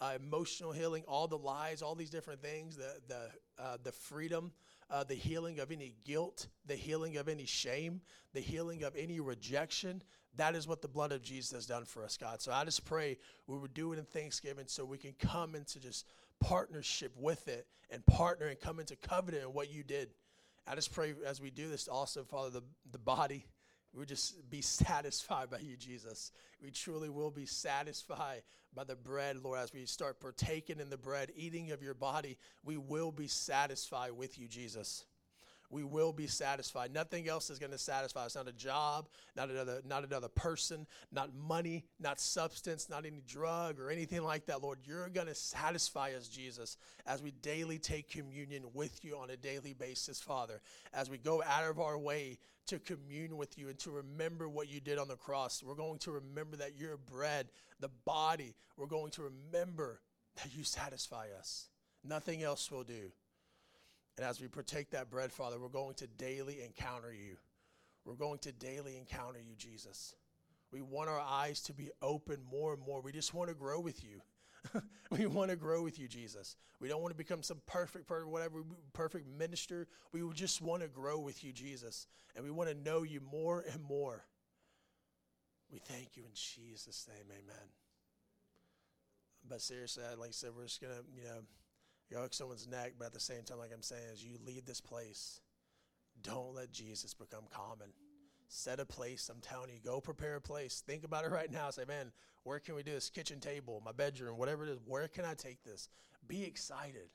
uh, 0.00 0.12
emotional 0.16 0.72
healing, 0.72 1.02
all 1.08 1.26
the 1.26 1.38
lies, 1.38 1.82
all 1.82 1.94
these 1.94 2.10
different 2.10 2.42
things, 2.42 2.76
the 2.76 2.94
the 3.08 3.30
uh, 3.58 3.76
the 3.82 3.92
freedom, 3.92 4.52
uh, 4.90 5.04
the 5.04 5.14
healing 5.14 5.58
of 5.58 5.70
any 5.70 5.94
guilt, 6.04 6.48
the 6.66 6.74
healing 6.74 7.16
of 7.16 7.28
any 7.28 7.46
shame, 7.46 8.00
the 8.32 8.40
healing 8.40 8.82
of 8.82 8.94
any 8.96 9.20
rejection. 9.20 10.02
That 10.36 10.54
is 10.54 10.68
what 10.68 10.82
the 10.82 10.88
blood 10.88 11.12
of 11.12 11.22
Jesus 11.22 11.52
has 11.52 11.66
done 11.66 11.86
for 11.86 12.04
us, 12.04 12.18
God. 12.18 12.42
So 12.42 12.52
I 12.52 12.64
just 12.64 12.84
pray 12.84 13.16
we 13.46 13.56
would 13.56 13.72
do 13.72 13.92
it 13.92 13.98
in 13.98 14.04
Thanksgiving 14.04 14.66
so 14.66 14.84
we 14.84 14.98
can 14.98 15.14
come 15.18 15.54
into 15.54 15.80
just 15.80 16.04
partnership 16.40 17.12
with 17.16 17.48
it 17.48 17.66
and 17.90 18.04
partner 18.04 18.46
and 18.46 18.60
come 18.60 18.78
into 18.78 18.96
covenant 18.96 19.44
in 19.44 19.54
what 19.54 19.72
you 19.72 19.82
did. 19.82 20.10
I 20.66 20.74
just 20.74 20.92
pray 20.92 21.14
as 21.24 21.40
we 21.40 21.50
do 21.50 21.70
this 21.70 21.88
also, 21.88 22.24
Father, 22.24 22.50
the, 22.50 22.62
the 22.92 22.98
body 22.98 23.46
we 23.96 24.00
would 24.00 24.08
just 24.08 24.48
be 24.50 24.60
satisfied 24.60 25.50
by 25.50 25.58
you, 25.58 25.76
Jesus. 25.76 26.30
We 26.62 26.70
truly 26.70 27.08
will 27.08 27.30
be 27.30 27.46
satisfied 27.46 28.42
by 28.74 28.84
the 28.84 28.94
bread, 28.94 29.42
Lord, 29.42 29.58
as 29.58 29.72
we 29.72 29.86
start 29.86 30.20
partaking 30.20 30.78
in 30.80 30.90
the 30.90 30.98
bread, 30.98 31.32
eating 31.34 31.72
of 31.72 31.82
your 31.82 31.94
body. 31.94 32.36
We 32.62 32.76
will 32.76 33.10
be 33.10 33.26
satisfied 33.26 34.12
with 34.12 34.38
you, 34.38 34.46
Jesus 34.46 35.04
we 35.70 35.84
will 35.84 36.12
be 36.12 36.26
satisfied. 36.26 36.92
Nothing 36.92 37.28
else 37.28 37.50
is 37.50 37.58
going 37.58 37.72
to 37.72 37.78
satisfy 37.78 38.24
us. 38.24 38.34
Not 38.34 38.48
a 38.48 38.52
job, 38.52 39.08
not 39.36 39.50
another, 39.50 39.80
not 39.86 40.04
another 40.04 40.28
person, 40.28 40.86
not 41.12 41.34
money, 41.34 41.84
not 42.00 42.20
substance, 42.20 42.88
not 42.88 43.06
any 43.06 43.22
drug 43.26 43.80
or 43.80 43.90
anything 43.90 44.22
like 44.22 44.46
that. 44.46 44.62
Lord, 44.62 44.78
you're 44.84 45.08
going 45.08 45.26
to 45.26 45.34
satisfy 45.34 46.12
us, 46.12 46.28
Jesus, 46.28 46.76
as 47.06 47.22
we 47.22 47.30
daily 47.30 47.78
take 47.78 48.10
communion 48.10 48.64
with 48.74 49.04
you 49.04 49.16
on 49.16 49.30
a 49.30 49.36
daily 49.36 49.74
basis, 49.74 50.20
Father. 50.20 50.60
As 50.92 51.10
we 51.10 51.18
go 51.18 51.42
out 51.42 51.64
of 51.64 51.80
our 51.80 51.98
way 51.98 52.38
to 52.66 52.78
commune 52.78 53.36
with 53.36 53.58
you 53.58 53.68
and 53.68 53.78
to 53.78 53.90
remember 53.90 54.48
what 54.48 54.68
you 54.68 54.80
did 54.80 54.98
on 54.98 55.08
the 55.08 55.16
cross. 55.16 55.62
We're 55.62 55.74
going 55.74 55.98
to 56.00 56.10
remember 56.12 56.56
that 56.56 56.72
you're 56.76 56.96
bread, 56.96 57.48
the 57.80 57.90
body. 58.04 58.54
We're 58.76 58.86
going 58.86 59.10
to 59.12 59.22
remember 59.22 60.00
that 60.36 60.54
you 60.56 60.64
satisfy 60.64 61.28
us. 61.38 61.68
Nothing 62.04 62.42
else 62.42 62.70
will 62.70 62.84
do. 62.84 63.12
And 64.16 64.26
as 64.26 64.40
we 64.40 64.48
partake 64.48 64.90
that 64.90 65.10
bread, 65.10 65.30
Father, 65.30 65.58
we're 65.58 65.68
going 65.68 65.94
to 65.96 66.06
daily 66.06 66.62
encounter 66.62 67.12
you. 67.12 67.36
We're 68.04 68.14
going 68.14 68.38
to 68.40 68.52
daily 68.52 68.96
encounter 68.96 69.38
you, 69.38 69.54
Jesus. 69.56 70.14
We 70.72 70.80
want 70.80 71.10
our 71.10 71.20
eyes 71.20 71.60
to 71.62 71.72
be 71.72 71.90
open 72.00 72.38
more 72.50 72.72
and 72.72 72.82
more. 72.82 73.00
We 73.00 73.12
just 73.12 73.34
want 73.34 73.48
to 73.50 73.54
grow 73.54 73.80
with 73.80 74.02
you. 74.04 74.20
we 75.10 75.26
want 75.26 75.50
to 75.50 75.56
grow 75.56 75.82
with 75.82 75.98
you, 75.98 76.08
Jesus. 76.08 76.56
We 76.80 76.88
don't 76.88 77.02
want 77.02 77.12
to 77.12 77.16
become 77.16 77.42
some 77.42 77.60
perfect, 77.66 78.06
perfect, 78.06 78.30
whatever, 78.30 78.62
perfect 78.92 79.28
minister. 79.28 79.86
We 80.12 80.22
just 80.34 80.62
want 80.62 80.82
to 80.82 80.88
grow 80.88 81.18
with 81.18 81.44
you, 81.44 81.52
Jesus. 81.52 82.06
And 82.34 82.44
we 82.44 82.50
want 82.50 82.70
to 82.70 82.74
know 82.74 83.02
you 83.02 83.20
more 83.20 83.64
and 83.72 83.82
more. 83.82 84.24
We 85.70 85.78
thank 85.78 86.16
you 86.16 86.22
in 86.24 86.32
Jesus' 86.34 87.08
name, 87.08 87.26
amen. 87.30 87.68
But 89.48 89.60
seriously, 89.60 90.04
like 90.18 90.28
I 90.28 90.32
said, 90.32 90.50
we're 90.56 90.64
just 90.64 90.80
going 90.80 90.94
to, 90.94 91.02
you 91.14 91.24
know, 91.24 91.40
yoke 92.10 92.34
someone's 92.34 92.66
neck, 92.66 92.94
but 92.98 93.06
at 93.06 93.12
the 93.12 93.20
same 93.20 93.42
time, 93.42 93.58
like 93.58 93.70
I'm 93.74 93.82
saying, 93.82 94.02
as 94.12 94.24
you 94.24 94.38
leave 94.44 94.64
this 94.64 94.80
place, 94.80 95.40
don't 96.22 96.54
let 96.54 96.72
Jesus 96.72 97.14
become 97.14 97.44
common. 97.50 97.88
Set 98.48 98.80
a 98.80 98.86
place. 98.86 99.28
I'm 99.28 99.40
telling 99.40 99.70
you, 99.70 99.80
go 99.84 100.00
prepare 100.00 100.36
a 100.36 100.40
place. 100.40 100.82
Think 100.86 101.04
about 101.04 101.24
it 101.24 101.32
right 101.32 101.50
now. 101.50 101.70
Say, 101.70 101.84
man, 101.86 102.12
where 102.44 102.60
can 102.60 102.76
we 102.76 102.82
do 102.82 102.92
this? 102.92 103.10
Kitchen 103.10 103.40
table, 103.40 103.82
my 103.84 103.92
bedroom, 103.92 104.38
whatever 104.38 104.64
it 104.64 104.70
is. 104.70 104.78
Where 104.86 105.08
can 105.08 105.24
I 105.24 105.34
take 105.34 105.62
this? 105.64 105.88
Be 106.28 106.44
excited. 106.44 107.10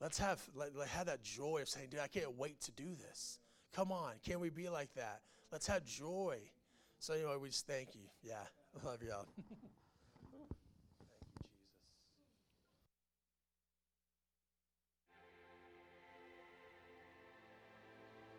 Let's 0.00 0.18
have 0.18 0.42
let, 0.54 0.76
let 0.76 0.88
have 0.88 1.06
that 1.06 1.22
joy 1.22 1.60
of 1.62 1.68
saying, 1.68 1.88
dude, 1.90 2.00
I 2.00 2.08
can't 2.08 2.36
wait 2.36 2.60
to 2.62 2.72
do 2.72 2.94
this 2.94 3.38
Come 3.74 3.90
on, 3.90 4.12
can 4.24 4.38
we 4.38 4.50
be 4.50 4.68
like 4.68 4.94
that? 4.94 5.20
Let's 5.50 5.66
have 5.66 5.84
joy. 5.84 6.38
So 7.00 7.14
anyway, 7.14 7.34
we 7.40 7.48
just 7.48 7.66
thank 7.66 7.94
you. 7.94 8.02
Yeah, 8.22 8.34
love 8.84 9.02
y'all. 9.02 9.26